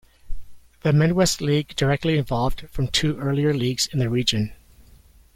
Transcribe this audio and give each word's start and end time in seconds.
The 0.81 0.93
Midwest 0.93 1.41
League 1.41 1.75
directly 1.75 2.17
evolved 2.17 2.67
from 2.71 2.87
two 2.87 3.19
earlier 3.19 3.53
leagues 3.53 3.85
in 3.85 3.99
the 3.99 4.09
region. 4.09 4.51